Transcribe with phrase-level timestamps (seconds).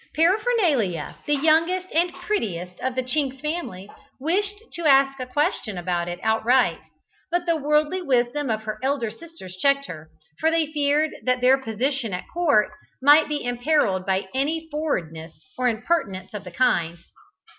[0.15, 3.87] Paraphernalia, the youngest and prettiest of the Chinks family,
[4.19, 6.79] wished to ask a question about it outright,
[7.29, 10.09] but the worldly wisdom of her elder sisters checked her,
[10.39, 15.67] for they feared that their position at court might be imperilled by any forwardness or
[15.67, 16.97] impertinence of the kind.